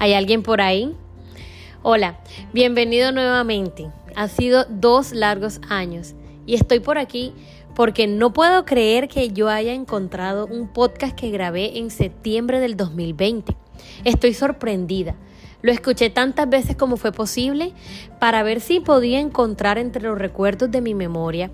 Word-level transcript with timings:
¿Hay 0.00 0.14
alguien 0.14 0.42
por 0.42 0.62
ahí? 0.62 0.96
Hola, 1.82 2.20
bienvenido 2.54 3.12
nuevamente. 3.12 3.90
Ha 4.16 4.28
sido 4.28 4.64
dos 4.64 5.12
largos 5.12 5.60
años 5.68 6.14
y 6.46 6.54
estoy 6.54 6.80
por 6.80 6.96
aquí 6.96 7.34
porque 7.74 8.06
no 8.06 8.32
puedo 8.32 8.64
creer 8.64 9.08
que 9.08 9.28
yo 9.28 9.50
haya 9.50 9.74
encontrado 9.74 10.46
un 10.46 10.68
podcast 10.68 11.14
que 11.14 11.30
grabé 11.30 11.76
en 11.76 11.90
septiembre 11.90 12.60
del 12.60 12.78
2020. 12.78 13.54
Estoy 14.04 14.32
sorprendida. 14.32 15.16
Lo 15.60 15.70
escuché 15.70 16.08
tantas 16.08 16.48
veces 16.48 16.76
como 16.76 16.96
fue 16.96 17.12
posible 17.12 17.74
para 18.18 18.42
ver 18.42 18.62
si 18.62 18.80
podía 18.80 19.20
encontrar 19.20 19.76
entre 19.76 20.04
los 20.04 20.18
recuerdos 20.18 20.70
de 20.70 20.80
mi 20.80 20.94
memoria 20.94 21.50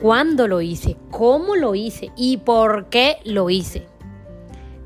cuándo 0.00 0.48
lo 0.48 0.62
hice, 0.62 0.96
cómo 1.10 1.56
lo 1.56 1.74
hice 1.74 2.10
y 2.16 2.38
por 2.38 2.86
qué 2.86 3.18
lo 3.24 3.50
hice. 3.50 3.91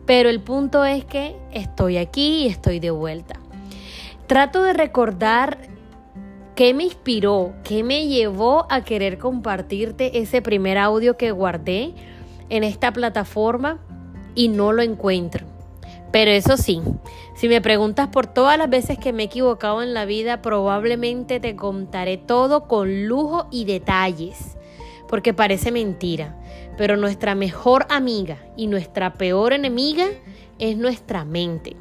Pero 0.07 0.30
el 0.30 0.41
punto 0.41 0.84
es 0.84 1.05
que 1.05 1.37
estoy 1.52 1.98
aquí 1.98 2.45
y 2.45 2.47
estoy 2.47 2.80
de 2.80 2.91
vuelta. 2.91 3.41
Trato 4.27 4.62
de 4.62 4.73
recordar 4.73 5.59
qué 6.55 6.73
me 6.74 6.84
inspiró, 6.84 7.52
qué 7.64 7.83
me 7.83 8.06
llevó 8.06 8.66
a 8.70 8.83
querer 8.83 9.19
compartirte 9.19 10.19
ese 10.19 10.42
primer 10.42 10.78
audio 10.78 11.16
que 11.16 11.30
guardé 11.30 11.95
en 12.48 12.64
esta 12.64 12.92
plataforma 12.92 13.78
y 14.34 14.48
no 14.48 14.73
lo 14.73 14.83
encuentro. 14.83 15.47
Pero 16.12 16.30
eso 16.30 16.56
sí, 16.56 16.80
si 17.34 17.48
me 17.48 17.61
preguntas 17.61 18.09
por 18.09 18.27
todas 18.27 18.56
las 18.56 18.70
veces 18.70 18.98
que 18.98 19.12
me 19.12 19.25
he 19.25 19.27
equivocado 19.27 19.83
en 19.83 19.92
la 19.92 20.06
vida, 20.06 20.41
probablemente 20.41 21.41
te 21.41 21.56
contaré 21.56 22.16
todo 22.16 22.69
con 22.69 23.06
lujo 23.06 23.48
y 23.50 23.64
detalles, 23.64 24.55
porque 25.09 25.34
parece 25.34 25.70
mentira 25.70 26.37
pero 26.77 26.96
nuestra 26.96 27.34
mejor 27.34 27.87
amiga 27.88 28.38
y 28.56 28.66
nuestra 28.66 29.14
peor 29.14 29.52
enemiga 29.52 30.06
es 30.59 30.77
nuestra 30.77 31.24
mente. 31.24 31.77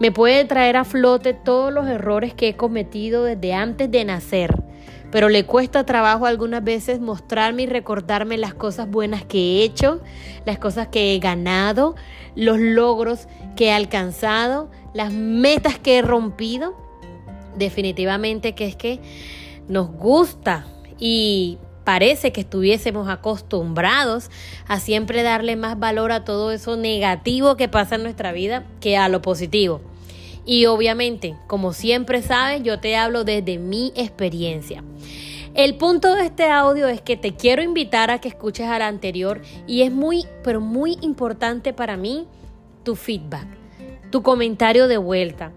Me 0.00 0.10
puede 0.10 0.44
traer 0.44 0.76
a 0.76 0.84
flote 0.84 1.34
todos 1.34 1.72
los 1.72 1.86
errores 1.86 2.34
que 2.34 2.48
he 2.48 2.56
cometido 2.56 3.24
desde 3.24 3.54
antes 3.54 3.90
de 3.90 4.04
nacer, 4.04 4.62
pero 5.10 5.28
le 5.28 5.44
cuesta 5.44 5.84
trabajo 5.84 6.26
algunas 6.26 6.64
veces 6.64 7.00
mostrarme 7.00 7.62
y 7.62 7.66
recordarme 7.66 8.38
las 8.38 8.54
cosas 8.54 8.90
buenas 8.90 9.24
que 9.24 9.38
he 9.38 9.64
hecho, 9.64 10.00
las 10.44 10.58
cosas 10.58 10.88
que 10.88 11.14
he 11.14 11.18
ganado, 11.18 11.94
los 12.34 12.58
logros 12.58 13.28
que 13.56 13.66
he 13.66 13.72
alcanzado, 13.72 14.70
las 14.94 15.12
metas 15.12 15.78
que 15.78 15.98
he 15.98 16.02
rompido. 16.02 16.76
Definitivamente 17.56 18.54
que 18.54 18.66
es 18.66 18.76
que 18.76 19.00
nos 19.68 19.90
gusta 19.90 20.66
y 20.98 21.58
parece 21.88 22.32
que 22.32 22.42
estuviésemos 22.42 23.08
acostumbrados 23.08 24.30
a 24.66 24.78
siempre 24.78 25.22
darle 25.22 25.56
más 25.56 25.78
valor 25.78 26.12
a 26.12 26.22
todo 26.22 26.52
eso 26.52 26.76
negativo 26.76 27.56
que 27.56 27.66
pasa 27.66 27.94
en 27.94 28.02
nuestra 28.02 28.30
vida 28.30 28.66
que 28.82 28.98
a 28.98 29.08
lo 29.08 29.22
positivo. 29.22 29.80
Y 30.44 30.66
obviamente, 30.66 31.34
como 31.46 31.72
siempre 31.72 32.20
sabes, 32.20 32.62
yo 32.62 32.78
te 32.78 32.94
hablo 32.94 33.24
desde 33.24 33.56
mi 33.56 33.94
experiencia. 33.96 34.84
El 35.54 35.76
punto 35.76 36.14
de 36.14 36.26
este 36.26 36.50
audio 36.50 36.88
es 36.88 37.00
que 37.00 37.16
te 37.16 37.34
quiero 37.34 37.62
invitar 37.62 38.10
a 38.10 38.18
que 38.18 38.28
escuches 38.28 38.66
al 38.66 38.82
anterior 38.82 39.40
y 39.66 39.80
es 39.80 39.90
muy, 39.90 40.26
pero 40.44 40.60
muy 40.60 40.98
importante 41.00 41.72
para 41.72 41.96
mí 41.96 42.26
tu 42.82 42.96
feedback, 42.96 43.46
tu 44.10 44.22
comentario 44.22 44.88
de 44.88 44.98
vuelta. 44.98 45.52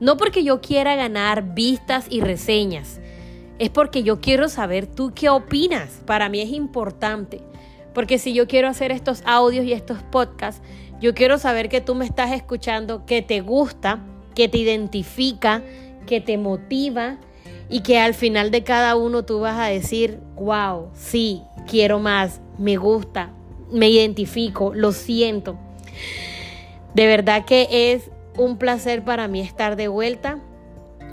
No 0.00 0.16
porque 0.16 0.42
yo 0.42 0.60
quiera 0.60 0.96
ganar 0.96 1.54
vistas 1.54 2.06
y 2.10 2.22
reseñas, 2.22 2.98
es 3.58 3.70
porque 3.70 4.02
yo 4.02 4.20
quiero 4.20 4.48
saber 4.48 4.86
tú 4.86 5.12
qué 5.14 5.28
opinas. 5.28 6.02
Para 6.06 6.28
mí 6.28 6.40
es 6.40 6.50
importante. 6.50 7.40
Porque 7.94 8.18
si 8.18 8.34
yo 8.34 8.46
quiero 8.46 8.68
hacer 8.68 8.92
estos 8.92 9.22
audios 9.24 9.64
y 9.64 9.72
estos 9.72 10.02
podcasts, 10.02 10.62
yo 11.00 11.14
quiero 11.14 11.38
saber 11.38 11.68
que 11.68 11.80
tú 11.80 11.94
me 11.94 12.04
estás 12.04 12.32
escuchando, 12.32 13.06
que 13.06 13.22
te 13.22 13.40
gusta, 13.40 14.00
que 14.34 14.48
te 14.48 14.58
identifica, 14.58 15.62
que 16.06 16.20
te 16.20 16.38
motiva 16.38 17.18
y 17.68 17.80
que 17.80 17.98
al 17.98 18.14
final 18.14 18.50
de 18.50 18.62
cada 18.62 18.96
uno 18.96 19.24
tú 19.24 19.40
vas 19.40 19.58
a 19.58 19.66
decir, 19.66 20.20
wow, 20.36 20.90
sí, 20.94 21.42
quiero 21.66 21.98
más, 21.98 22.40
me 22.58 22.76
gusta, 22.76 23.32
me 23.70 23.88
identifico, 23.88 24.72
lo 24.74 24.92
siento. 24.92 25.58
De 26.94 27.06
verdad 27.06 27.44
que 27.44 27.92
es 27.92 28.10
un 28.36 28.58
placer 28.58 29.04
para 29.04 29.28
mí 29.28 29.40
estar 29.40 29.76
de 29.76 29.88
vuelta. 29.88 30.38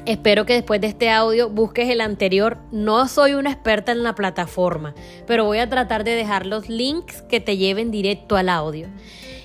Espero 0.06 0.46
que 0.46 0.54
después 0.54 0.82
de 0.82 0.88
este 0.88 1.10
audio 1.10 1.50
busques 1.50 1.90
el 1.90 2.02
anterior. 2.02 2.58
No 2.72 3.08
soy 3.08 3.36
una 3.36 3.52
experta 3.52 3.94
en 3.94 4.04
la 4.04 4.16
plataforma, 4.16 4.94
pero 5.26 5.46
voy 5.46 5.60
a 5.60 5.70
tratar 5.70 6.04
de 6.04 6.12
dejar 6.12 6.46
los 6.46 6.68
links 6.68 7.22
que 7.22 7.40
te 7.40 7.56
lleven 7.56 7.90
directo 7.90 8.36
al 8.36 8.50
audio. 8.50 8.90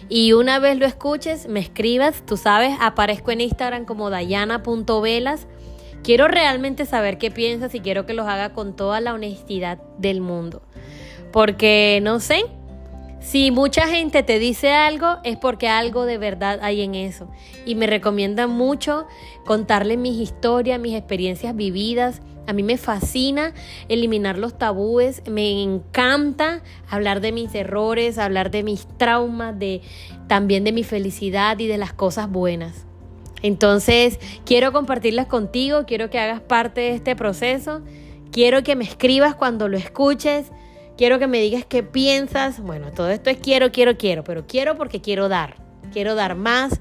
Y 0.08 0.32
una 0.32 0.58
vez 0.58 0.76
lo 0.76 0.84
escuches, 0.84 1.46
me 1.46 1.60
escribas, 1.60 2.24
tú 2.26 2.36
sabes, 2.36 2.76
aparezco 2.80 3.30
en 3.30 3.42
Instagram 3.42 3.84
como 3.84 4.10
dayana.velas. 4.10 5.46
Quiero 6.02 6.26
realmente 6.26 6.86
saber 6.86 7.18
qué 7.18 7.30
piensas 7.30 7.72
y 7.76 7.80
quiero 7.80 8.04
que 8.04 8.14
los 8.14 8.26
haga 8.26 8.52
con 8.52 8.74
toda 8.74 9.00
la 9.00 9.14
honestidad 9.14 9.78
del 9.98 10.20
mundo. 10.20 10.62
Porque, 11.30 12.00
no 12.02 12.18
sé, 12.18 12.46
si 13.20 13.50
mucha 13.50 13.86
gente 13.88 14.22
te 14.22 14.38
dice 14.38 14.72
algo, 14.72 15.18
es 15.24 15.36
porque 15.36 15.68
algo 15.68 16.04
de 16.04 16.18
verdad 16.18 16.60
hay 16.62 16.82
en 16.82 16.94
eso. 16.94 17.28
Y 17.66 17.74
me 17.74 17.86
recomienda 17.86 18.46
mucho 18.46 19.06
contarle 19.44 19.96
mis 19.96 20.20
historias, 20.20 20.80
mis 20.80 20.94
experiencias 20.94 21.54
vividas. 21.54 22.22
A 22.46 22.52
mí 22.52 22.62
me 22.62 22.78
fascina 22.78 23.52
eliminar 23.88 24.38
los 24.38 24.56
tabúes, 24.56 25.22
me 25.28 25.62
encanta 25.62 26.62
hablar 26.88 27.20
de 27.20 27.32
mis 27.32 27.54
errores, 27.54 28.18
hablar 28.18 28.50
de 28.50 28.62
mis 28.62 28.86
traumas, 28.96 29.58
de 29.58 29.82
también 30.28 30.64
de 30.64 30.72
mi 30.72 30.84
felicidad 30.84 31.58
y 31.58 31.66
de 31.66 31.76
las 31.76 31.92
cosas 31.92 32.30
buenas. 32.30 32.86
Entonces, 33.42 34.18
quiero 34.46 34.72
compartirlas 34.72 35.26
contigo, 35.26 35.84
quiero 35.86 36.08
que 36.08 36.18
hagas 36.18 36.40
parte 36.40 36.80
de 36.80 36.94
este 36.94 37.14
proceso, 37.14 37.82
quiero 38.32 38.62
que 38.62 38.76
me 38.76 38.84
escribas 38.84 39.34
cuando 39.34 39.68
lo 39.68 39.76
escuches 39.76 40.50
quiero 40.98 41.18
que 41.18 41.28
me 41.28 41.40
digas 41.40 41.64
qué 41.64 41.82
piensas. 41.82 42.60
Bueno, 42.60 42.90
todo 42.90 43.08
esto 43.08 43.30
es 43.30 43.38
quiero, 43.38 43.72
quiero, 43.72 43.96
quiero, 43.96 44.24
pero 44.24 44.46
quiero 44.46 44.76
porque 44.76 45.00
quiero 45.00 45.30
dar. 45.30 45.56
Quiero 45.92 46.14
dar 46.14 46.34
más. 46.34 46.78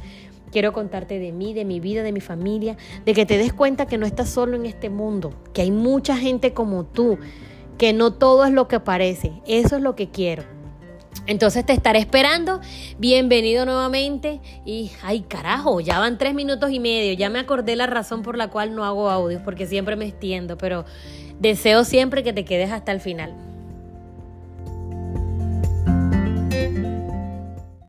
Quiero 0.51 0.73
contarte 0.73 1.19
de 1.19 1.31
mí, 1.31 1.53
de 1.53 1.65
mi 1.65 1.79
vida, 1.79 2.03
de 2.03 2.11
mi 2.11 2.21
familia, 2.21 2.77
de 3.05 3.13
que 3.13 3.25
te 3.25 3.37
des 3.37 3.53
cuenta 3.53 3.85
que 3.85 3.97
no 3.97 4.05
estás 4.05 4.29
solo 4.29 4.55
en 4.55 4.65
este 4.65 4.89
mundo, 4.89 5.33
que 5.53 5.61
hay 5.61 5.71
mucha 5.71 6.15
gente 6.15 6.53
como 6.53 6.85
tú, 6.85 7.19
que 7.77 7.91
no 7.91 8.13
todo 8.13 8.45
es 8.45 8.53
lo 8.53 8.67
que 8.67 8.79
parece. 8.79 9.33
Eso 9.45 9.75
es 9.75 9.81
lo 9.81 9.95
que 9.95 10.09
quiero. 10.09 10.43
Entonces 11.25 11.65
te 11.65 11.73
estaré 11.73 11.99
esperando. 11.99 12.61
Bienvenido 12.97 13.65
nuevamente. 13.65 14.39
Y, 14.65 14.91
ay 15.03 15.21
carajo, 15.27 15.81
ya 15.81 15.99
van 15.99 16.17
tres 16.17 16.33
minutos 16.33 16.71
y 16.71 16.79
medio. 16.79 17.13
Ya 17.13 17.29
me 17.29 17.39
acordé 17.39 17.75
la 17.75 17.85
razón 17.85 18.23
por 18.23 18.37
la 18.37 18.49
cual 18.49 18.73
no 18.73 18.85
hago 18.85 19.09
audios, 19.09 19.41
porque 19.43 19.67
siempre 19.67 19.97
me 19.97 20.05
extiendo, 20.05 20.57
pero 20.57 20.85
deseo 21.39 21.83
siempre 21.83 22.23
que 22.23 22.31
te 22.31 22.45
quedes 22.45 22.71
hasta 22.71 22.93
el 22.93 23.01
final. 23.01 23.46